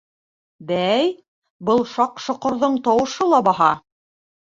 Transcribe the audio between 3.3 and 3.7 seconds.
ла баһа!